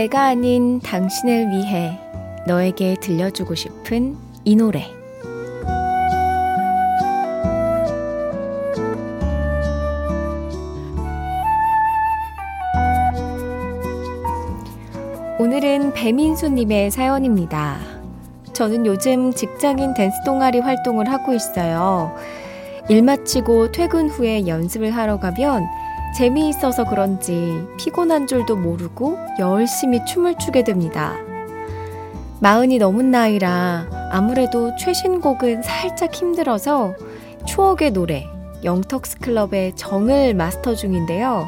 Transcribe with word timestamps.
내가 0.00 0.28
아닌 0.28 0.80
당신을 0.80 1.50
위해 1.50 2.00
너에게 2.46 2.96
들려주고 3.02 3.54
싶은 3.54 4.16
이 4.46 4.56
노래. 4.56 4.86
오늘은 15.38 15.92
배민수님의 15.92 16.90
사연입니다. 16.90 17.76
저는 18.54 18.86
요즘 18.86 19.34
직장인 19.34 19.92
댄스 19.92 20.16
동아리 20.24 20.60
활동을 20.60 21.12
하고 21.12 21.34
있어요. 21.34 22.16
일 22.88 23.02
마치고 23.02 23.72
퇴근 23.72 24.08
후에 24.08 24.46
연습을 24.46 24.92
하러 24.92 25.20
가면 25.20 25.68
재미있어서 26.16 26.84
그런지 26.84 27.66
피곤한 27.78 28.26
줄도 28.26 28.56
모르고 28.56 29.16
열심히 29.38 30.04
춤을 30.04 30.36
추게 30.38 30.64
됩니다. 30.64 31.16
마흔이 32.40 32.78
넘은 32.78 33.10
나이라 33.10 33.86
아무래도 34.10 34.74
최신곡은 34.76 35.62
살짝 35.62 36.14
힘들어서 36.14 36.94
추억의 37.46 37.92
노래 37.92 38.26
영턱스 38.64 39.18
클럽의 39.18 39.76
정을 39.76 40.34
마스터 40.34 40.74
중인데요. 40.74 41.46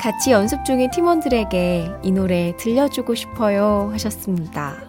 같이 0.00 0.30
연습 0.30 0.64
중인 0.64 0.90
팀원들에게 0.90 1.88
이 2.02 2.12
노래 2.12 2.54
들려주고 2.56 3.14
싶어요 3.14 3.90
하셨습니다. 3.92 4.85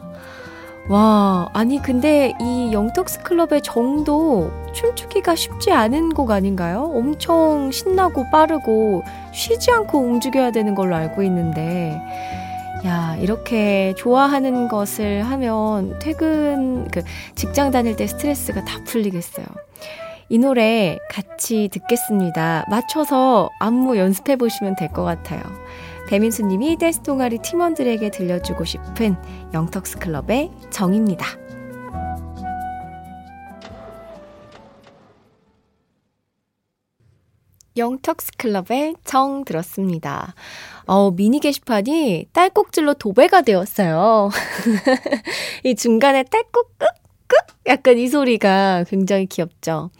와, 0.89 1.49
아니 1.53 1.81
근데 1.81 2.33
이 2.39 2.71
영턱스 2.71 3.19
클럽의 3.23 3.61
정도 3.61 4.49
춤추기가 4.73 5.35
쉽지 5.35 5.71
않은 5.71 6.13
곡 6.13 6.31
아닌가요? 6.31 6.89
엄청 6.95 7.71
신나고 7.71 8.29
빠르고 8.31 9.03
쉬지 9.33 9.69
않고 9.71 9.99
움직여야 9.99 10.51
되는 10.51 10.75
걸로 10.75 10.95
알고 10.95 11.23
있는데 11.23 11.99
야, 12.85 13.17
이렇게 13.19 13.93
좋아하는 13.97 14.69
것을 14.69 15.23
하면 15.23 15.99
퇴근 15.99 16.87
그 16.87 17.01
직장 17.35 17.71
다닐 17.71 17.97
때 17.97 18.07
스트레스가 18.07 18.63
다 18.63 18.79
풀리겠어요. 18.85 19.45
이 20.29 20.37
노래 20.37 20.99
같이 21.09 21.69
듣겠습니다. 21.71 22.65
맞춰서 22.69 23.49
안무 23.59 23.97
연습해 23.97 24.35
보시면 24.37 24.75
될 24.75 24.89
것 24.89 25.03
같아요. 25.03 25.41
배민수님이 26.07 26.77
댄스 26.77 27.01
동아리 27.01 27.37
팀원들에게 27.39 28.11
들려주고 28.11 28.63
싶은 28.63 29.15
영턱스 29.53 29.99
클럽의 29.99 30.49
정입니다. 30.71 31.25
영턱스 37.75 38.31
클럽의 38.37 38.95
정 39.03 39.43
들었습니다. 39.43 40.33
어, 40.85 41.11
미니 41.11 41.39
게시판이 41.39 42.27
딸꾹질로 42.31 42.95
도배가 42.95 43.41
되었어요. 43.41 44.29
이 45.63 45.75
중간에 45.75 46.23
딸꾹 46.23 46.63
끄끄 46.77 47.35
약간 47.67 47.97
이 47.97 48.07
소리가 48.07 48.85
굉장히 48.87 49.25
귀엽죠. 49.27 49.91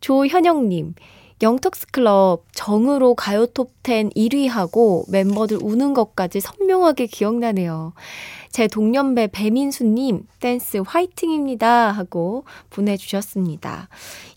조현영님, 0.00 0.94
영턱스클럽 1.42 2.44
정으로 2.52 3.14
가요 3.14 3.46
톱10 3.46 4.14
1위하고 4.14 5.10
멤버들 5.10 5.58
우는 5.62 5.94
것까지 5.94 6.40
선명하게 6.40 7.06
기억나네요. 7.06 7.94
제 8.50 8.66
동년배 8.66 9.28
배민수님, 9.28 10.26
댄스 10.40 10.82
화이팅입니다. 10.84 11.92
하고 11.92 12.44
보내주셨습니다. 12.68 13.88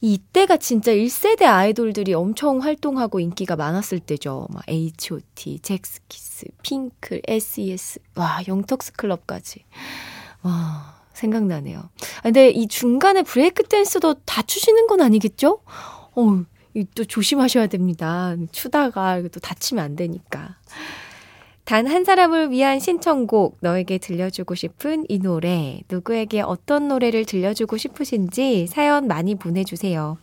이때가 0.01 0.57
진짜 0.57 0.91
1세대 0.93 1.43
아이돌들이 1.43 2.13
엄청 2.13 2.61
활동하고 2.61 3.19
인기가 3.19 3.55
많았을 3.55 3.99
때죠. 3.99 4.47
막 4.51 4.63
H.O.T, 4.69 5.59
잭스키스, 5.59 6.45
핑클, 6.61 7.21
S.E.S. 7.27 7.99
와, 8.15 8.39
영턱스클럽까지. 8.47 9.65
와, 10.43 11.01
생각나네요. 11.13 11.79
아, 11.79 12.21
근데 12.21 12.49
이 12.49 12.67
중간에 12.67 13.23
브레이크 13.23 13.63
댄스도 13.63 14.13
다 14.25 14.43
추시는 14.43 14.85
건 14.85 15.01
아니겠죠? 15.01 15.61
어, 16.15 16.43
또 16.95 17.05
조심하셔야 17.05 17.67
됩니다. 17.67 18.35
추다가 18.51 19.21
또 19.21 19.39
다치면 19.39 19.83
안 19.83 19.95
되니까. 19.95 20.55
단 21.65 21.87
한 21.87 22.03
사람을 22.03 22.51
위한 22.51 22.79
신청곡, 22.79 23.57
너에게 23.61 23.97
들려주고 23.97 24.53
싶은 24.53 25.05
이 25.07 25.19
노래, 25.19 25.81
누구에게 25.89 26.41
어떤 26.41 26.89
노래를 26.89 27.25
들려주고 27.25 27.77
싶으신지 27.77 28.67
사연 28.67 29.07
많이 29.07 29.35
보내주세요. 29.35 30.17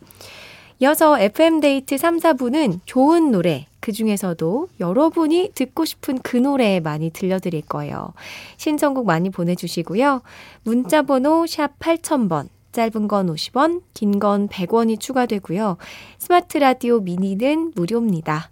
이어서 0.79 1.19
FM데이트 1.19 1.97
3, 1.97 2.17
4부는 2.17 2.79
좋은 2.85 3.31
노래, 3.31 3.67
그 3.79 3.91
중에서도 3.91 4.67
여러분이 4.79 5.51
듣고 5.55 5.85
싶은 5.85 6.19
그 6.19 6.37
노래 6.37 6.79
많이 6.79 7.09
들려드릴 7.09 7.63
거예요. 7.63 8.13
신청곡 8.57 9.05
많이 9.05 9.29
보내주시고요. 9.29 10.21
문자번호 10.63 11.47
샵 11.47 11.77
8000번, 11.79 12.49
짧은 12.71 13.07
건 13.07 13.27
50원, 13.27 13.81
긴 13.93 14.19
건 14.19 14.47
100원이 14.47 14.99
추가되고요. 14.99 15.77
스마트 16.17 16.57
라디오 16.57 16.99
미니는 16.99 17.73
무료입니다. 17.75 18.51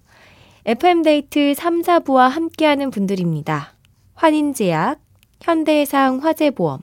FM데이트 0.65 1.53
3, 1.55 1.81
4부와 1.81 2.29
함께하는 2.29 2.91
분들입니다. 2.91 3.73
환인제약, 4.15 4.99
현대해상 5.41 6.19
화재보험, 6.19 6.81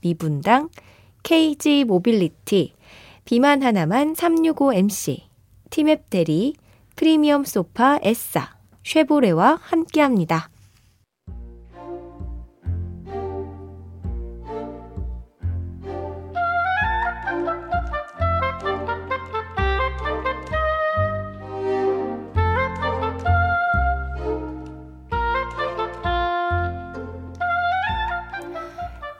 미분당, 0.00 0.70
KG 1.22 1.84
모빌리티, 1.84 2.72
비만 3.24 3.62
하나만 3.62 4.14
365MC, 4.14 5.22
티맵 5.70 6.08
대리, 6.08 6.54
프리미엄 6.96 7.44
소파 7.44 7.98
에싸, 8.02 8.56
쉐보레와 8.84 9.58
함께합니다. 9.60 10.48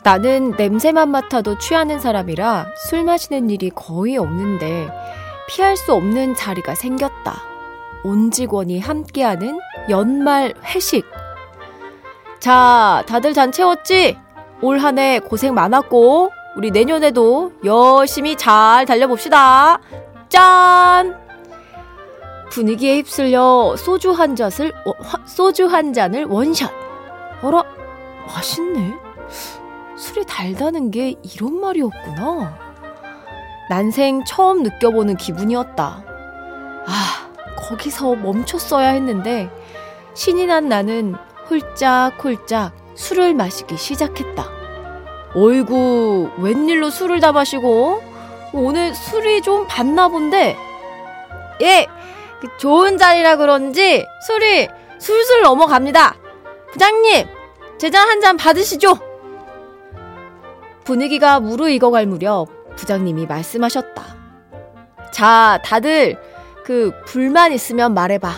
나는 0.08 0.54
냄새만 0.56 1.10
맡아도 1.10 1.58
취하는 1.58 2.00
사람이라 2.00 2.68
술 2.88 3.04
마시는 3.04 3.50
일이 3.50 3.68
거의 3.68 4.16
없는데 4.16 4.88
피할 5.50 5.76
수 5.76 5.92
없는 5.92 6.34
자리가 6.34 6.74
생겼다. 6.74 7.42
온 8.04 8.30
직원이 8.30 8.80
함께하는 8.80 9.60
연말 9.90 10.54
회식. 10.64 11.04
자, 12.40 13.04
다들 13.06 13.34
잔 13.34 13.52
채웠지? 13.52 14.16
올 14.62 14.78
한 14.78 14.98
해 14.98 15.18
고생 15.18 15.52
많았고, 15.52 16.30
우리 16.56 16.70
내년에도 16.70 17.52
열심히 17.62 18.34
잘 18.34 18.86
달려봅시다. 18.86 19.78
짠! 20.30 21.18
분위기에 22.48 22.96
휩쓸려 22.96 23.74
소주 23.76 24.12
한 24.12 24.34
잔을, 24.36 24.72
어, 24.86 24.92
소주 25.26 25.66
한 25.66 25.92
잔을 25.92 26.24
원샷. 26.24 26.72
어라, 27.42 27.62
맛있네? 28.26 28.94
술이 29.98 30.24
달다는 30.26 30.90
게 30.90 31.14
이런 31.22 31.60
말이었구나. 31.60 32.56
난생 33.68 34.24
처음 34.24 34.62
느껴보는 34.62 35.16
기분이었다. 35.16 36.04
아, 36.86 37.30
거기서 37.68 38.14
멈췄어야 38.16 38.90
했는데, 38.90 39.50
신이 40.14 40.46
난 40.46 40.68
나는 40.68 41.14
홀짝홀짝 41.50 42.72
술을 42.94 43.34
마시기 43.34 43.76
시작했다. 43.76 44.48
어이구, 45.34 46.30
웬일로 46.38 46.90
술을 46.90 47.20
다 47.20 47.32
마시고? 47.32 48.02
오늘 48.54 48.94
술이 48.94 49.42
좀 49.42 49.66
봤나 49.68 50.08
본데? 50.08 50.56
예, 51.60 51.86
그 52.40 52.48
좋은 52.56 52.96
자리라 52.96 53.36
그런지 53.36 54.06
술이 54.26 54.68
술술 54.98 55.42
넘어갑니다. 55.42 56.14
부장님, 56.72 57.26
제 57.78 57.90
잔 57.90 58.08
한 58.08 58.20
잔 58.20 58.36
받으시죠. 58.36 58.98
분위기가 60.88 61.38
무르익어갈 61.38 62.06
무렵 62.06 62.48
부장님이 62.76 63.26
말씀하셨다. 63.26 64.16
자, 65.12 65.60
다들 65.62 66.18
그 66.64 66.92
불만 67.04 67.52
있으면 67.52 67.92
말해봐. 67.92 68.32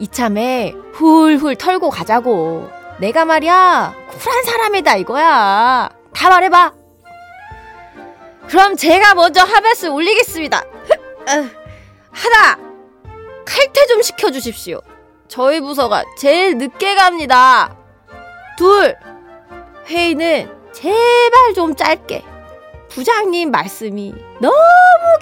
이참에 0.00 0.74
훌훌 0.94 1.54
털고 1.54 1.90
가자고. 1.90 2.68
내가 2.98 3.24
말이야 3.24 3.94
쿨한 4.08 4.42
사람이다 4.42 4.96
이거야. 4.96 5.88
다 6.12 6.28
말해봐. 6.28 6.72
그럼 8.48 8.74
제가 8.74 9.14
먼저 9.14 9.42
하베스 9.42 9.86
올리겠습니다. 9.86 10.64
하나 12.10 12.58
칼퇴 13.44 13.86
좀 13.86 14.02
시켜주십시오. 14.02 14.80
저희 15.28 15.60
부서가 15.60 16.02
제일 16.18 16.58
늦게 16.58 16.96
갑니다. 16.96 17.76
둘 18.58 18.96
회의는 19.86 20.55
제발 20.80 21.54
좀 21.54 21.74
짧게. 21.74 22.22
부장님 22.90 23.50
말씀이 23.50 24.14
너무 24.42 24.54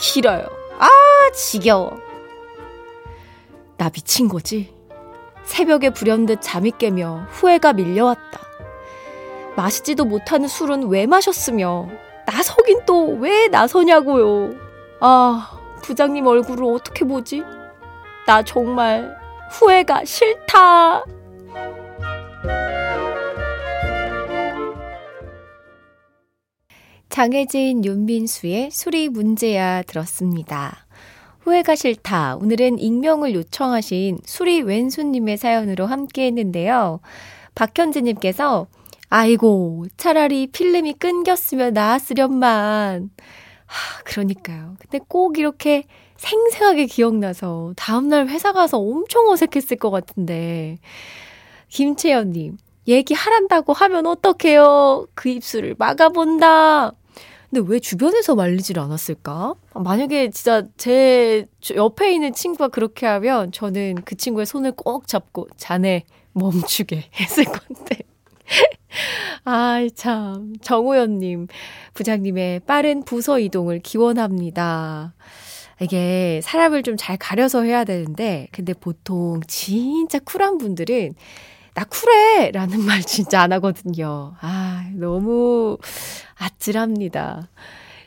길어요. 0.01 0.45
아 0.81 0.89
지겨워. 1.33 1.97
나 3.77 3.89
미친 3.89 4.27
거지? 4.29 4.75
새벽에 5.45 5.91
불현듯 5.91 6.41
잠이 6.43 6.73
깨며 6.77 7.29
후회가 7.31 7.73
밀려왔다. 7.73 8.41
마시지도 9.57 10.05
못하는 10.05 10.49
술은 10.49 10.89
왜 10.89 11.07
마셨으며 11.07 11.89
나서긴 12.27 12.85
또 12.85 13.15
왜 13.21 13.47
나서냐고요. 13.47 14.55
아, 15.01 15.51
부장님 15.83 16.27
얼굴을 16.27 16.65
어떻게 16.75 17.05
보지? 17.05 17.45
나 18.27 18.43
정말 18.43 19.17
후회가 19.53 20.05
싫다. 20.05 21.05
장혜진, 27.15 27.85
윤민수의 27.85 28.73
술이 28.73 29.09
문제야 29.09 29.83
들었습니다. 29.83 30.85
후회가 31.43 31.77
싫다. 31.77 32.35
오늘은 32.41 32.81
익명을 32.81 33.35
요청하신 33.35 34.19
수리 34.25 34.63
왼수님의 34.63 35.37
사연으로 35.37 35.87
함께 35.87 36.27
했는데요. 36.27 36.99
박현지님께서, 37.55 38.67
아이고, 39.11 39.87
차라리 39.97 40.49
필름이 40.49 40.95
끊겼으면 40.95 41.75
나았으련만. 41.75 43.11
하, 43.65 44.03
그러니까요. 44.03 44.75
근데 44.81 44.99
꼭 45.07 45.39
이렇게 45.39 45.85
생생하게 46.17 46.87
기억나서 46.87 47.75
다음날 47.77 48.27
회사 48.27 48.53
가서 48.53 48.79
엄청 48.81 49.29
어색했을 49.29 49.77
것 49.77 49.93
같은데. 49.93 50.79
김채연님, 51.69 52.57
얘기하란다고 52.89 53.73
하면 53.73 54.07
어떡해요? 54.09 55.07
그 55.15 55.29
입술을 55.29 55.77
막아본다. 55.79 56.91
근데 57.55 57.71
왜 57.71 57.79
주변에서 57.79 58.35
말리질 58.35 58.81
않았을까? 58.81 59.55
만약에 59.75 60.31
진짜 60.31 60.65
제 60.77 61.47
옆에 61.77 62.13
있는 62.13 62.33
친구가 62.33 62.67
그렇게 62.69 63.07
하면 63.07 63.53
저는 63.53 64.03
그 64.05 64.17
친구의 64.17 64.45
손을 64.45 64.73
꼭 64.73 65.07
잡고 65.07 65.47
자네 65.57 66.05
멈추게 66.33 67.11
했을 67.21 67.45
건데. 67.45 67.99
아이, 69.45 69.89
참. 69.93 70.55
정우현님, 70.63 71.47
부장님의 71.95 72.61
빠른 72.67 73.05
부서 73.05 73.39
이동을 73.39 73.79
기원합니다. 73.79 75.15
이게 75.81 76.41
사람을 76.43 76.83
좀 76.83 76.97
잘 76.97 77.17
가려서 77.17 77.63
해야 77.63 77.85
되는데, 77.85 78.49
근데 78.51 78.73
보통 78.75 79.41
진짜 79.47 80.19
쿨한 80.19 80.59
분들은 80.59 81.15
나 81.75 81.85
쿨해! 81.85 82.53
라는 82.53 82.81
말 82.83 83.03
진짜 83.03 83.43
안 83.43 83.53
하거든요. 83.53 84.35
아, 84.41 84.89
너무 84.95 85.77
아찔합니다. 86.37 87.49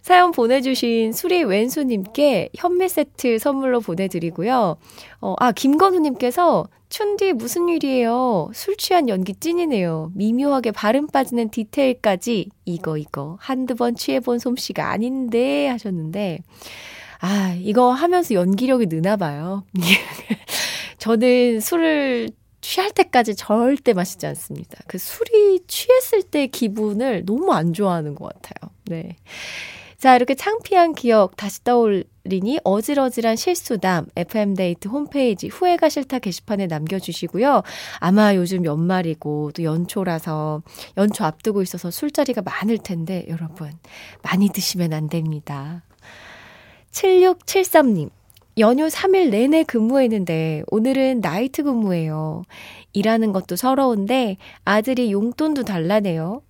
사연 0.02 0.32
보내주신 0.32 1.12
수리 1.12 1.44
왼수님께 1.44 2.50
현미 2.56 2.88
세트 2.88 3.40
선물로 3.40 3.82
보내드리고요. 3.82 4.78
어, 5.20 5.36
아, 5.40 5.52
김건우님께서 5.52 6.68
춘디 6.90 7.34
무슨 7.34 7.68
일이에요? 7.68 8.50
술 8.54 8.78
취한 8.78 9.10
연기 9.10 9.34
찐이네요. 9.34 10.12
미묘하게 10.16 10.72
발음 10.72 11.08
빠지는 11.08 11.50
디테일까지 11.50 12.50
이거 12.64 12.98
이거 12.98 13.38
한두 13.42 13.76
번 13.76 13.96
취해본 13.96 14.40
솜씨가 14.40 14.90
아닌데 14.90 15.68
하셨는데 15.68 16.40
아 17.20 17.58
이거 17.60 17.92
하면서 17.92 18.34
연기력이 18.34 18.86
느나 18.88 19.18
봐요. 19.18 19.66
저는 20.98 21.60
술을 21.60 22.30
취할 22.68 22.92
때까지 22.92 23.38
절대 23.38 23.94
마시지 23.94 24.28
않습니다. 24.28 24.80
그 24.88 24.98
술이 24.98 25.62
취했을 25.68 26.22
때 26.22 26.48
기분을 26.48 27.24
너무 27.26 27.54
안 27.54 27.72
좋아하는 27.72 28.14
것 28.14 28.26
같아요. 28.26 28.74
네. 28.88 29.16
자, 29.98 30.18
이렇게 30.18 30.36
창피한 30.36 30.94
기억 30.94 31.38
다시 31.38 31.64
떠올리니 31.64 32.60
어질어질한 32.66 33.38
실수담 33.38 34.08
FM데이트 34.18 34.90
홈페이지 34.90 35.48
후회가 35.48 35.88
싫다 35.88 36.20
게시판에 36.20 36.68
남겨주시고요. 36.68 37.64
아마 38.00 38.36
요즘 38.36 38.66
연말이고 38.66 39.54
또 39.54 39.64
연초라서 39.64 40.62
연초 40.98 41.24
앞두고 41.24 41.62
있어서 41.62 41.90
술자리가 41.90 42.42
많을 42.42 42.80
텐데 42.80 43.26
여러분 43.30 43.72
많이 44.24 44.50
드시면 44.50 44.92
안 44.92 45.08
됩니다. 45.08 45.84
7673님. 46.92 48.10
연휴 48.60 48.88
3일 48.88 49.30
내내 49.30 49.64
근무했는데 49.64 50.64
오늘은 50.68 51.22
나이트 51.22 51.64
근무예요. 51.64 52.44
일하는 52.94 53.32
것도 53.32 53.56
서러운데 53.56 54.38
아들이 54.66 55.12
용돈도 55.12 55.64
달라네요. 55.64 56.42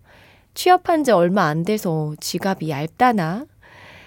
취업한 0.53 1.03
지 1.03 1.11
얼마 1.11 1.43
안 1.47 1.63
돼서 1.63 2.13
지갑이 2.19 2.69
얇다나? 2.69 3.45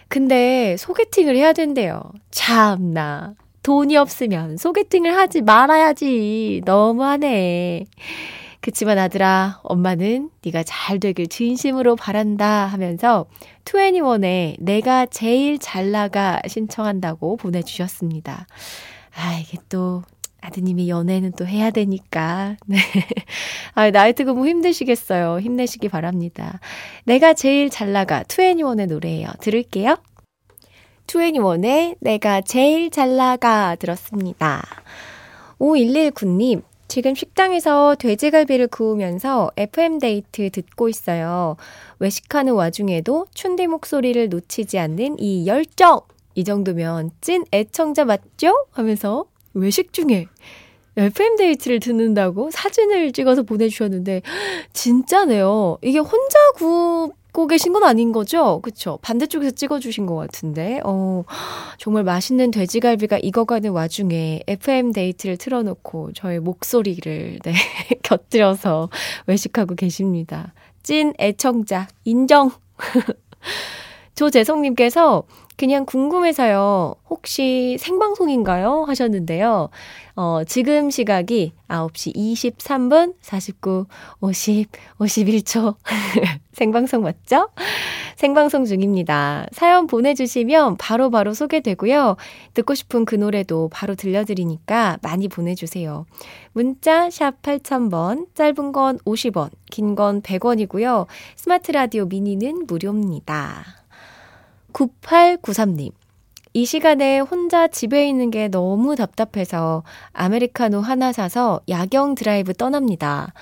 근데 0.09 0.77
소개팅을 0.79 1.37
해야 1.37 1.53
된대요. 1.53 2.03
참나. 2.31 3.35
돈이 3.63 3.97
없으면 3.97 4.57
소개팅을 4.57 5.15
하지 5.15 5.43
말아야지. 5.43 6.63
너무하네. 6.65 7.85
그치만 8.61 8.99
아들아, 8.99 9.61
엄마는 9.63 10.31
네가 10.45 10.65
잘 10.65 11.01
되길 11.01 11.29
진심으로 11.29 11.97
바란다 11.97 12.67
하면서 12.67 13.27
2NE1의 13.65 14.57
내가 14.59 15.07
제일 15.07 15.59
잘 15.59 15.91
나가 15.93 16.41
신청한다고 16.47 17.37
보내주셨습니다. 17.39 18.47
아, 19.17 19.39
이게 19.41 19.59
또 19.71 20.03
아드님이 20.43 20.91
연애는 20.91 21.33
또 21.33 21.47
해야 21.47 21.71
되니까. 21.71 22.57
네. 22.67 22.79
아, 23.75 23.91
나이트 23.91 24.25
근무 24.25 24.47
힘드시겠어요. 24.47 25.41
힘내시기 25.41 25.89
바랍니다. 25.89 26.61
내가 27.05 27.33
제일 27.33 27.71
잘 27.71 27.93
나가 27.93 28.23
2NE1의 28.25 28.89
노래예요. 28.89 29.29
들을게요. 29.41 29.97
2NE1의 31.07 31.97
내가 32.01 32.41
제일 32.43 32.91
잘 32.91 33.17
나가 33.17 33.75
들었습니다. 33.77 34.63
5119님, 35.59 36.63
지금 36.91 37.15
식당에서 37.15 37.95
돼지갈비를 38.01 38.67
구우면서 38.67 39.53
FM데이트 39.57 40.51
듣고 40.51 40.89
있어요. 40.89 41.57
외식하는 42.01 42.55
와중에도 42.55 43.27
춘디 43.33 43.69
목소리를 43.69 44.29
놓치지 44.29 44.77
않는 44.77 45.21
이 45.21 45.47
열정! 45.47 46.01
이 46.35 46.43
정도면 46.43 47.13
찐 47.21 47.45
애청자 47.53 48.05
맞죠? 48.05 48.67
하면서 48.73 49.27
외식 49.55 49.93
중에 49.93 50.27
FM데이트를 50.97 51.79
듣는다고 51.79 52.51
사진을 52.51 53.13
찍어서 53.13 53.45
보내주셨는데, 53.45 54.23
진짜네요. 54.73 55.79
이게 55.83 56.01
혼자 56.01 56.39
구, 56.57 57.13
고 57.41 57.47
계신 57.47 57.73
건 57.73 57.85
아닌 57.85 58.13
거죠? 58.13 58.61
그쵸? 58.61 58.99
반대쪽에서 59.01 59.53
찍어주신 59.53 60.05
것 60.05 60.15
같은데, 60.15 60.81
어, 60.85 61.25
정말 61.79 62.05
맛있는 62.05 62.51
돼지갈비가 62.51 63.19
익어가는 63.19 63.71
와중에 63.71 64.43
FM 64.47 64.93
데이트를 64.93 65.39
틀어놓고 65.39 66.13
저의 66.13 66.41
목소리를, 66.41 67.39
네, 67.43 67.53
곁들여서 68.03 68.91
외식하고 69.27 69.75
계십니다. 69.75 70.53
찐 70.83 71.15
애청자, 71.19 71.89
인정! 72.05 72.51
조재성님께서 74.15 75.25
그냥 75.61 75.85
궁금해서요. 75.85 76.95
혹시 77.11 77.77
생방송인가요? 77.79 78.85
하셨는데요. 78.85 79.69
어, 80.17 80.41
지금 80.45 80.89
시각이 80.91 81.53
9시 81.69 82.17
23분 82.17 83.13
49, 83.21 83.85
50, 84.23 84.69
51초. 84.99 85.77
생방송 86.55 87.03
맞죠? 87.03 87.51
생방송 88.17 88.65
중입니다. 88.65 89.49
사연 89.53 89.87
보내주시면 89.87 90.79
바로바로 90.79 91.11
바로 91.11 91.35
소개되고요. 91.35 92.17
듣고 92.55 92.75
싶은 92.75 93.05
그 93.05 93.15
노래도 93.17 93.69
바로 93.71 93.95
들려드리니까 93.95 94.97
많이 95.03 95.29
보내주세요. 95.29 96.07
문자 96.53 97.11
샵 97.11 97.43
8000번, 97.43 98.29
짧은 98.35 98.73
건 98.73 98.99
50원, 99.01 99.51
긴 99.71 99.95
건 99.95 100.23
100원이고요. 100.23 101.07
스마트 101.37 101.71
라디오 101.71 102.07
미니는 102.07 102.65
무료입니다. 102.67 103.81
9893님. 104.73 105.93
이 106.53 106.65
시간에 106.65 107.21
혼자 107.21 107.69
집에 107.69 108.09
있는 108.09 108.31
게 108.31 108.49
너무 108.49 108.97
답답해서 108.97 109.85
아메리카노 110.13 110.81
하나 110.81 111.13
사서 111.13 111.61
야경 111.69 112.17
드라이브 112.17 112.55
떠납니다. 112.55 113.33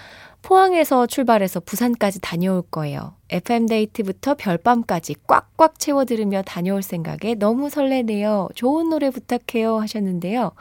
포항에서 0.43 1.07
출발해서 1.07 1.61
부산까지 1.61 2.21
다녀올 2.21 2.63
거예요. 2.63 3.15
FM데이트부터 3.31 4.35
별밤까지 4.35 5.17
꽉꽉 5.27 5.79
채워 5.79 6.05
들으며 6.05 6.43
다녀올 6.43 6.83
생각에 6.83 7.35
너무 7.35 7.71
설레네요. 7.71 8.49
좋은 8.55 8.89
노래 8.89 9.11
부탁해요 9.11 9.79
하셨는데요. 9.79 10.53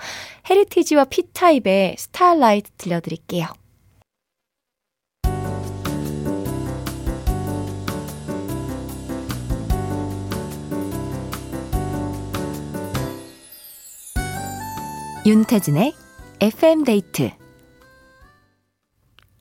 헤리티지와 0.49 1.05
피타입의 1.05 1.95
Starlight 1.97 2.71
들려드릴게요. 2.77 3.45
윤태진의 15.27 15.93
FM데이트 16.39 17.31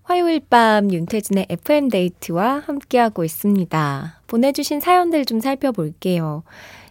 화요일 0.02 0.40
밤 0.40 0.90
윤태진의 0.90 1.46
FM데이트와 1.48 2.64
함께하고 2.66 3.22
있습니다. 3.22 4.20
보내주신 4.26 4.80
사연들 4.80 5.24
좀 5.24 5.38
살펴볼게요. 5.38 6.42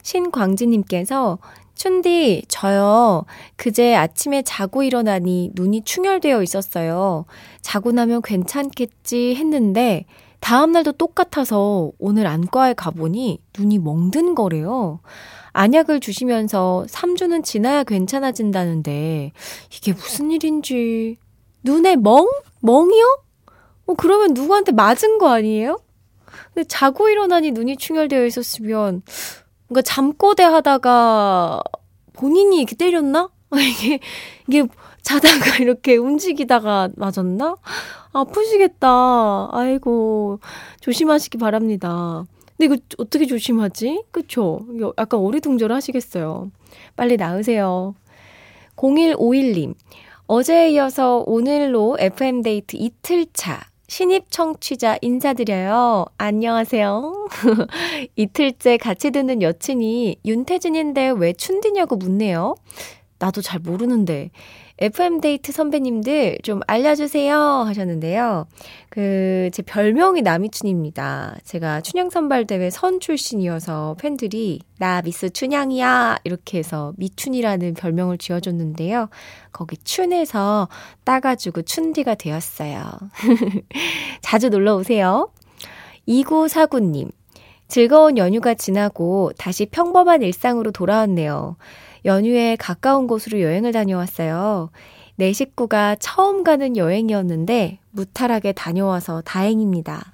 신광지님께서 0.02 1.40
춘디, 1.74 2.44
저요. 2.48 3.26
그제 3.58 3.96
아침에 3.98 4.44
자고 4.44 4.82
일어나니 4.82 5.52
눈이 5.56 5.82
충혈되어 5.84 6.42
있었어요. 6.42 7.26
자고 7.60 7.92
나면 7.92 8.22
괜찮겠지 8.22 9.36
했는데, 9.36 10.06
다음날도 10.40 10.94
똑같아서 10.94 11.92
오늘 12.00 12.28
안과에 12.28 12.74
가보니 12.74 13.42
눈이 13.60 13.80
멍든 13.80 14.36
거래요. 14.36 15.02
안약을 15.56 16.02
주시면서 16.02 16.86
3주는 16.90 17.42
지나야 17.42 17.86
괜찮아진다는데 17.86 19.32
이게 19.74 19.94
무슨 19.94 20.30
일인지 20.30 21.16
눈에 21.64 21.96
멍? 21.96 22.28
멍이요? 22.60 23.24
어, 23.88 23.94
그러면 23.94 24.34
누구한테 24.34 24.74
맞은 24.74 25.18
거 25.18 25.30
아니에요? 25.30 25.80
근데 26.54 26.68
자고 26.68 27.08
일어나니 27.10 27.52
눈이 27.52 27.78
충혈되어 27.78 28.26
있었으면 28.26 29.02
뭔가 29.68 29.82
잠꼬대 29.82 30.44
하다가 30.44 31.64
본인이 32.12 32.58
이렇게 32.58 32.76
때렸나? 32.76 33.30
이게 33.56 34.00
이게 34.50 34.68
자다가 35.04 35.58
이렇게 35.64 35.96
움직이다가 35.96 36.90
맞았나? 36.98 37.56
아프시겠다. 38.12 39.50
아이고 39.54 40.40
조심하시기 40.82 41.38
바랍니다. 41.38 42.26
근데 42.58 42.74
이거 42.74 42.78
어떻게 42.98 43.26
조심하지? 43.26 44.04
그쵸? 44.12 44.66
약간 44.98 45.20
어리둥절 45.20 45.72
하시겠어요. 45.72 46.52
빨리 46.96 47.18
나으세요. 47.18 47.96
0151님. 48.76 49.76
어제에 50.28 50.72
이어서 50.72 51.24
오늘로 51.28 51.98
FM데이트 52.00 52.78
이틀차. 52.78 53.62
신입 53.88 54.32
청취자 54.32 54.98
인사드려요. 55.02 56.06
안녕하세요. 56.18 57.28
이틀째 58.16 58.78
같이 58.78 59.12
듣는 59.12 59.42
여친이 59.44 60.18
윤태진인데 60.26 61.14
왜 61.18 61.34
춘디냐고 61.34 61.98
묻네요. 61.98 62.56
나도 63.20 63.42
잘 63.42 63.60
모르는데. 63.60 64.32
FM데이트 64.78 65.54
선배님들 65.54 66.40
좀 66.44 66.60
알려주세요 66.68 67.38
하셨는데요. 67.38 68.46
그, 68.90 69.50
제 69.54 69.62
별명이 69.62 70.22
남이춘입니다. 70.22 71.38
제가 71.46 71.82
춘향 71.82 72.10
선발대회 72.10 72.70
선 72.70 73.00
출신이어서 73.00 73.96
팬들이 74.00 74.60
나 74.78 75.02
미스 75.02 75.30
춘향이야 75.30 76.18
이렇게 76.26 76.58
해서 76.58 76.94
미춘이라는 76.98 77.74
별명을 77.76 78.18
지어줬는데요. 78.18 79.10
거기 79.54 79.78
춘에서 79.78 80.68
따가지고 81.06 81.62
춘디가 81.62 82.16
되었어요. 82.16 82.92
자주 84.22 84.50
놀러 84.50 84.76
오세요. 84.76 85.32
2949님. 86.08 87.12
즐거운 87.68 88.18
연휴가 88.18 88.54
지나고 88.54 89.32
다시 89.38 89.66
평범한 89.66 90.22
일상으로 90.22 90.72
돌아왔네요. 90.72 91.56
연휴에 92.06 92.56
가까운 92.56 93.08
곳으로 93.08 93.42
여행을 93.42 93.72
다녀왔어요. 93.72 94.70
내 95.16 95.34
식구가 95.34 95.96
처음 96.00 96.44
가는 96.44 96.78
여행이었는데 96.78 97.80
무탈하게 97.92 98.52
다녀와서 98.54 99.22
다행입니다. 99.22 100.14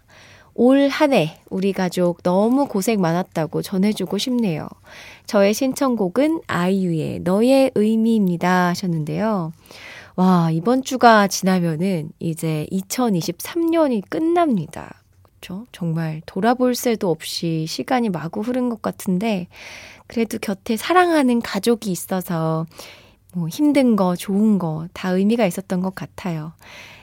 올 0.54 0.90
한 0.90 1.14
해 1.14 1.40
우리 1.50 1.74
가족 1.74 2.24
너무 2.24 2.68
고생 2.68 3.02
많았다고 3.02 3.62
전해주고 3.62 4.18
싶네요. 4.18 4.68
저의 5.26 5.54
신청곡은 5.54 6.42
아이유의 6.48 7.22
너의 7.22 7.72
의미입니다 7.76 8.68
하셨는데요. 8.68 9.54
와, 10.18 10.52
이번 10.52 10.84
주가 10.84 11.28
지나면은 11.28 12.12
이제 12.20 12.68
2023년이 12.72 14.04
끝납니다. 14.10 15.02
그렇죠? 15.40 15.66
정말 15.72 16.22
돌아볼 16.26 16.76
새도 16.76 17.10
없이 17.10 17.66
시간이 17.68 18.10
마구 18.10 18.42
흐른 18.42 18.70
것 18.70 18.82
같은데 18.82 19.48
그래도 20.12 20.38
곁에 20.40 20.76
사랑하는 20.76 21.42
가족이 21.42 21.90
있어서 21.90 22.66
뭐 23.34 23.48
힘든 23.48 23.96
거, 23.96 24.18
좋은 24.18 24.60
거 24.60 24.88
다 24.94 25.12
의미가 25.12 25.46
있었던 25.46 25.80
것 25.80 25.96
같아요. 25.96 26.52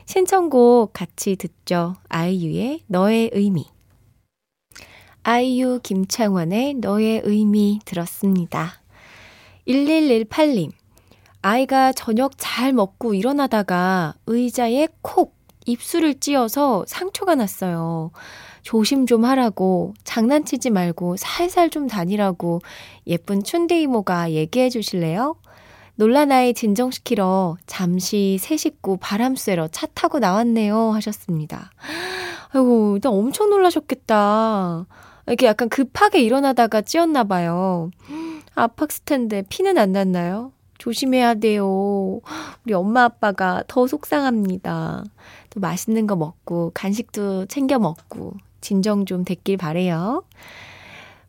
신청곡 0.04 0.92
같이 0.92 1.36
듣죠. 1.36 1.96
아이유의 2.10 2.82
너의 2.86 3.30
의미. 3.32 3.64
아이유 5.22 5.80
김창원의 5.82 6.74
너의 6.74 7.22
의미 7.24 7.80
들었습니다. 7.86 8.82
1118님. 9.66 10.70
아이가 11.40 11.92
저녁 11.92 12.32
잘 12.36 12.74
먹고 12.74 13.14
일어나다가 13.14 14.16
의자에 14.26 14.88
콕 15.00 15.34
입술을 15.64 16.20
찧어서 16.20 16.84
상처가 16.86 17.34
났어요. 17.34 18.10
조심 18.62 19.06
좀 19.06 19.24
하라고, 19.24 19.94
장난치지 20.04 20.70
말고 20.70 21.16
살살 21.16 21.70
좀 21.70 21.86
다니라고 21.86 22.60
예쁜 23.06 23.42
춘디 23.42 23.82
이모가 23.82 24.32
얘기해 24.32 24.70
주실래요? 24.70 25.36
놀란 25.94 26.30
아이 26.30 26.54
진정시키러 26.54 27.56
잠시 27.66 28.38
새 28.40 28.56
식구 28.56 28.98
바람 29.00 29.34
쐬러 29.34 29.66
차 29.68 29.86
타고 29.94 30.20
나왔네요. 30.20 30.92
하셨습니다. 30.92 31.70
아이고, 32.50 32.94
일단 32.96 33.12
엄청 33.12 33.50
놀라셨겠다. 33.50 34.86
이렇게 35.26 35.46
약간 35.46 35.68
급하게 35.68 36.20
일어나다가 36.20 36.82
찧었나 36.82 37.24
봐요. 37.24 37.90
아팠을 38.54 39.04
텐데 39.04 39.42
피는 39.48 39.76
안 39.76 39.92
났나요? 39.92 40.52
조심해야 40.78 41.34
돼요. 41.34 42.20
우리 42.64 42.72
엄마 42.72 43.04
아빠가 43.04 43.62
더 43.66 43.86
속상합니다. 43.86 45.04
또 45.50 45.60
맛있는 45.60 46.06
거 46.06 46.16
먹고 46.16 46.70
간식도 46.74 47.46
챙겨 47.46 47.78
먹고 47.78 48.34
진정 48.60 49.04
좀 49.06 49.24
됐길 49.24 49.56
바래요. 49.56 50.24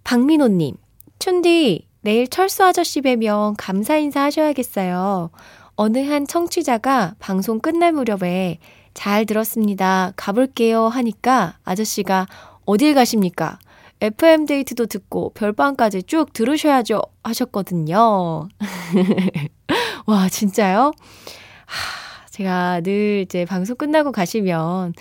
박민호님, 0.03 0.75
춘디 1.19 1.87
내일 2.01 2.27
철수 2.27 2.63
아저씨 2.63 3.01
뵈면 3.01 3.55
감사 3.57 3.97
인사 3.97 4.23
하셔야겠어요. 4.23 5.29
어느 5.75 5.97
한 6.09 6.27
청취자가 6.27 7.15
방송 7.19 7.59
끝날 7.59 7.91
무렵에 7.93 8.59
잘 8.93 9.25
들었습니다. 9.25 10.13
가볼게요 10.15 10.87
하니까 10.87 11.57
아저씨가 11.63 12.27
어딜 12.65 12.93
가십니까? 12.93 13.59
FM 14.01 14.45
데이트도 14.45 14.85
듣고 14.85 15.31
별밤까지 15.33 16.03
쭉 16.03 16.31
들으셔야죠 16.31 17.01
하셨거든요. 17.23 18.47
와, 20.07 20.29
진짜요? 20.29 20.91
하, 21.65 22.08
제가 22.39 22.79
늘 22.81 23.23
이제 23.25 23.43
방송 23.43 23.75
끝나고 23.75 24.13
가시면 24.13 24.93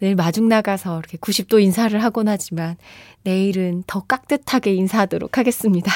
늘 0.00 0.14
마중 0.14 0.48
나가서 0.48 0.98
이렇게 0.98 1.18
90도 1.18 1.60
인사를 1.60 2.02
하곤 2.02 2.26
하지만 2.26 2.76
내일은 3.22 3.82
더 3.86 4.00
깍듯하게 4.00 4.74
인사하도록 4.74 5.36
하겠습니다. 5.36 5.92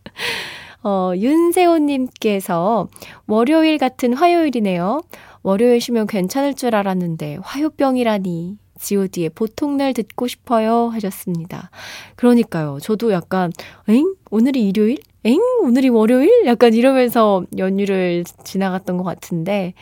어, 0.84 1.12
윤세호님께서 1.16 2.88
월요일 3.26 3.78
같은 3.78 4.12
화요일이네요. 4.12 5.00
월요일 5.42 5.80
쉬면 5.80 6.06
괜찮을 6.06 6.52
줄 6.52 6.74
알았는데 6.74 7.38
화요병이라니 7.42 8.58
god의 8.78 9.30
보통 9.34 9.76
날 9.76 9.92
듣고 9.94 10.26
싶어요 10.26 10.88
하셨습니다. 10.88 11.70
그러니까요. 12.16 12.78
저도 12.80 13.12
약간 13.12 13.52
엥? 13.88 14.14
오늘이 14.30 14.68
일요일? 14.68 14.98
엥? 15.24 15.38
오늘이 15.62 15.88
월요일? 15.88 16.46
약간 16.46 16.74
이러면서 16.74 17.44
연휴를 17.56 18.24
지나갔던 18.44 18.96
것 18.96 19.04
같은데 19.04 19.74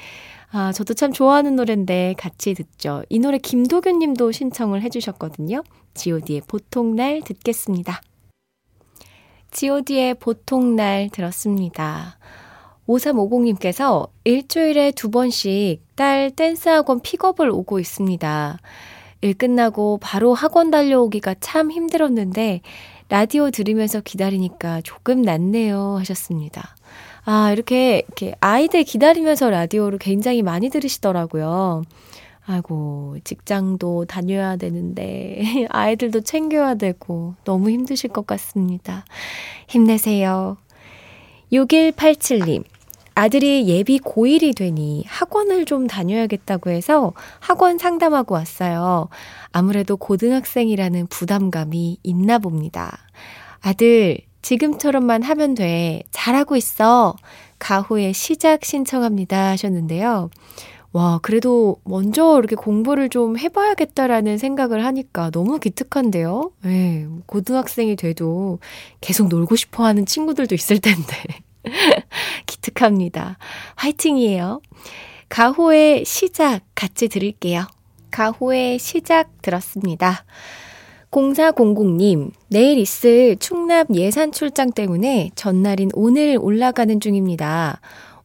아, 0.50 0.70
저도 0.70 0.92
참 0.92 1.12
좋아하는 1.12 1.56
노래인데 1.56 2.14
같이 2.18 2.52
듣죠. 2.52 3.02
이 3.08 3.18
노래 3.18 3.38
김도균 3.38 3.99
님도 3.99 4.32
신청을 4.32 4.82
해주셨거든요. 4.82 5.62
god의 5.94 6.42
보통 6.46 6.94
날 6.94 7.22
듣겠습니다. 7.22 8.02
god의 9.50 10.14
보통 10.14 10.76
날 10.76 11.08
들었습니다. 11.11 12.18
5350님께서 12.88 14.08
일주일에 14.24 14.90
두 14.92 15.10
번씩 15.10 15.82
딸 15.94 16.30
댄스 16.30 16.68
학원 16.68 17.00
픽업을 17.00 17.50
오고 17.50 17.78
있습니다. 17.78 18.58
일 19.20 19.34
끝나고 19.34 19.98
바로 20.02 20.34
학원 20.34 20.70
달려오기가 20.70 21.36
참 21.40 21.70
힘들었는데 21.70 22.60
라디오 23.08 23.50
들으면서 23.50 24.00
기다리니까 24.00 24.80
조금 24.82 25.22
낫네요 25.22 25.96
하셨습니다. 25.98 26.74
아, 27.24 27.52
이렇게, 27.52 28.02
이렇게 28.06 28.34
아이들 28.40 28.82
기다리면서 28.82 29.50
라디오를 29.50 29.98
굉장히 29.98 30.42
많이 30.42 30.70
들으시더라고요. 30.70 31.82
아이고, 32.44 33.16
직장도 33.22 34.06
다녀야 34.06 34.56
되는데, 34.56 35.42
아이들도 35.70 36.22
챙겨야 36.22 36.74
되고, 36.74 37.34
너무 37.44 37.70
힘드실 37.70 38.10
것 38.10 38.26
같습니다. 38.26 39.04
힘내세요. 39.68 40.56
6187님, 41.52 42.64
아들이 43.14 43.68
예비 43.68 43.99
고1이 43.99 44.56
되니 44.56 45.04
학원을 45.06 45.66
좀 45.66 45.87
다녀야겠다고 45.87 46.71
해서 46.71 47.12
학원 47.40 47.76
상담하고 47.76 48.35
왔어요. 48.35 49.09
아무래도 49.52 49.97
고등학생이라는 49.99 51.09
부담감이 51.09 51.99
있나 52.02 52.38
봅니다. 52.38 52.99
아들, 53.61 54.18
지금처럼만 54.40 55.23
하면 55.23 55.54
돼. 55.54 56.02
잘하고 56.11 56.56
있어. 56.56 57.16
가호의 57.59 58.14
시작 58.14 58.64
신청합니다. 58.64 59.50
하셨는데요. 59.50 60.30
와, 60.92 61.18
그래도 61.22 61.78
먼저 61.84 62.38
이렇게 62.38 62.54
공부를 62.54 63.08
좀 63.08 63.38
해봐야겠다라는 63.38 64.37
생각을 64.37 64.84
하니까 64.84 65.30
너무 65.30 65.58
기특한데요? 65.58 66.52
네, 66.62 67.06
고등학생이 67.26 67.96
돼도 67.96 68.58
계속 69.00 69.28
놀고 69.28 69.56
싶어 69.56 69.84
하는 69.84 70.04
친구들도 70.04 70.54
있을 70.54 70.80
텐데. 70.80 71.16
기특합니다. 72.46 73.38
화이팅이에요. 73.76 74.61
가호의 75.30 76.04
시작 76.04 76.61
같이 76.75 77.08
들을게요. 77.08 77.66
가호의 78.11 78.78
시작 78.78 79.40
들었습니다. 79.40 80.25
0400님, 81.11 82.32
내일 82.49 82.78
있을 82.78 83.37
충남 83.37 83.87
예산 83.94 84.32
출장 84.32 84.72
때문에 84.72 85.30
전날인 85.34 85.90
오늘 85.94 86.38
올라가는 86.40 87.00
중입니다. 87.00 87.80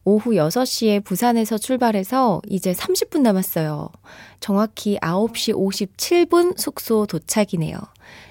오후 0.08 0.30
6시에 0.30 1.04
부산에서 1.04 1.58
출발해서 1.58 2.40
이제 2.48 2.72
30분 2.72 3.20
남았어요. 3.20 3.90
정확히 4.40 4.96
9시 5.02 5.54
57분 5.54 6.58
숙소 6.58 7.04
도착이네요. 7.04 7.76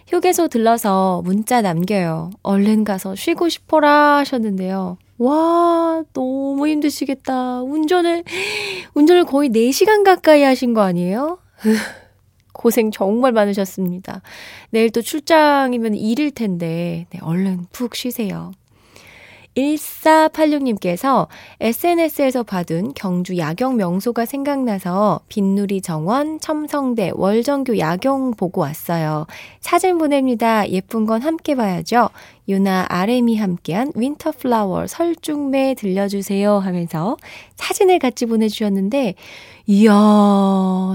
휴게소 0.07 0.47
들러서 0.47 1.21
문자 1.23 1.61
남겨요. 1.61 2.31
얼른 2.41 2.83
가서 2.83 3.13
쉬고 3.13 3.47
싶어라 3.49 4.17
하셨는데요. 4.17 4.97
와, 5.19 6.03
너무 6.13 6.67
힘드시겠다. 6.67 7.61
운전을, 7.61 8.23
운전을 8.95 9.25
거의 9.25 9.49
4시간 9.49 10.03
가까이 10.03 10.41
하신 10.41 10.73
거 10.73 10.81
아니에요? 10.81 11.37
고생 12.53 12.89
정말 12.89 13.33
많으셨습니다. 13.33 14.23
내일 14.71 14.89
또 14.89 15.03
출장이면 15.03 15.93
일일 15.93 16.31
텐데, 16.31 17.05
네, 17.11 17.19
얼른 17.21 17.67
푹 17.71 17.93
쉬세요. 17.93 18.51
1486님께서 19.57 21.27
SNS에서 21.59 22.43
받은 22.43 22.93
경주 22.93 23.37
야경 23.37 23.77
명소가 23.77 24.25
생각나서 24.25 25.21
빈누리 25.29 25.81
정원, 25.81 26.39
첨성대, 26.39 27.11
월정교 27.15 27.79
야경 27.79 28.35
보고 28.35 28.61
왔어요. 28.61 29.25
사진 29.59 29.97
보냅니다. 29.97 30.69
예쁜 30.69 31.05
건 31.05 31.21
함께 31.21 31.55
봐야죠. 31.55 32.09
유나 32.47 32.85
아레미 32.87 33.35
함께한 33.35 33.91
윈터플라워 33.95 34.87
설중매 34.87 35.73
들려주세요 35.73 36.59
하면서 36.59 37.17
사진을 37.55 37.99
같이 37.99 38.25
보내주셨는데 38.25 39.15
이야 39.65 39.91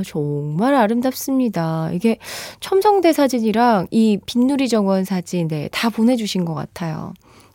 정말 0.07 0.75
아름답습니다. 0.75 1.91
이게 1.93 2.17
첨성대 2.61 3.13
사진이랑 3.13 3.89
이 3.91 4.19
빛누리 4.25 4.69
정원 4.69 5.05
사진 5.05 5.49
네, 5.49 5.69
다 5.73 5.91
보내주신 5.91 6.47
것 6.47 6.55
같아요. 6.55 7.13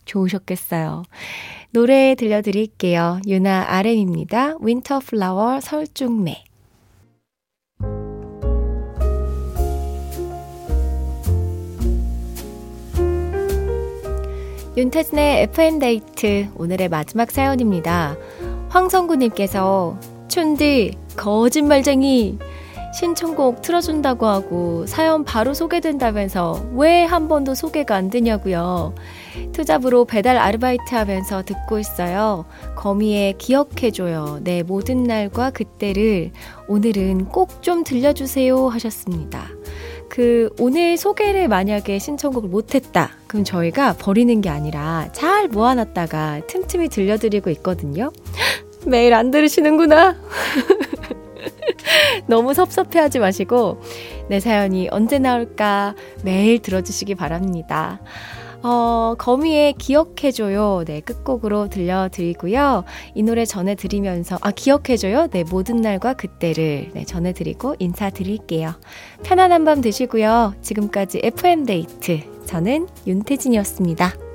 좋으셨겠어요. 0.08 1.04
노래 1.72 2.16
들려드릴게요. 2.16 3.20
윤하 3.28 3.66
RM입니다. 3.68 4.56
Winter 4.60 5.00
Flower 5.00 5.60
설중매. 5.60 6.44
윤태진의 14.78 15.42
FM데이트 15.44 16.50
오늘의 16.56 16.90
마지막 16.90 17.32
사연입니다. 17.32 18.16
황성구님께서 18.70 20.00
춘디 20.28 20.94
거짓말쟁이 21.16 22.38
신청곡 22.94 23.62
틀어준다고 23.62 24.26
하고 24.26 24.86
사연 24.88 25.24
바로 25.24 25.54
소개된다면서 25.54 26.68
왜 26.74 27.06
한 27.06 27.28
번도 27.28 27.56
소개가 27.56 27.96
안 27.96 28.10
되냐고요. 28.10 28.94
투잡으로 29.54 30.06
배달 30.06 30.38
아르바이트 30.38 30.94
하면서 30.94 31.44
듣고 31.44 31.80
있어요. 31.80 32.46
거미의 32.76 33.36
기억해줘요. 33.38 34.40
내 34.44 34.64
모든 34.64 35.04
날과 35.04 35.52
그때를 35.52 36.32
오늘은 36.68 37.26
꼭 37.30 37.48
좀 37.62 37.84
들려주세요 37.84 38.68
하셨습니다. 38.70 39.48
그 40.10 40.50
오늘 40.60 40.98
소개를 40.98 41.48
만약에 41.48 42.00
신청곡을 42.00 42.50
못했다. 42.50 43.12
그럼 43.28 43.44
저희가 43.44 43.94
버리는 43.94 44.40
게 44.42 44.50
아니라 44.50 45.10
잘 45.12 45.48
모아놨다가 45.48 46.42
틈틈이 46.48 46.90
들려드리고 46.90 47.50
있거든요. 47.52 48.12
매일 48.86 49.14
안 49.14 49.32
들으시는구나. 49.32 50.16
너무 52.28 52.54
섭섭해 52.54 53.00
하지 53.00 53.20
마시고 53.20 53.82
내 54.30 54.40
사연이 54.40 54.88
언제 54.92 55.20
나올까 55.20 55.96
매일 56.24 56.60
들어주시기 56.60 57.16
바랍니다. 57.16 58.00
어, 58.64 59.16
거미의 59.18 59.74
기억해줘요. 59.74 60.84
네, 60.86 61.00
끝곡으로 61.02 61.70
들려드리고요. 61.70 62.84
이 63.14 63.24
노래 63.24 63.46
전해드리면서, 63.46 64.40
아, 64.42 64.52
기억해줘요. 64.52 65.28
네, 65.28 65.44
모든 65.44 65.78
날과 65.78 66.14
그때를 66.14 66.90
네, 66.94 67.06
전해드리고 67.06 67.76
인사드릴게요. 67.80 68.74
편안한 69.24 69.64
밤 69.64 69.82
되시고요. 69.82 70.56
지금까지 70.62 71.22
FM데이트. 71.24 72.22
저는 72.46 72.88
윤태진이었습니다. 73.06 74.27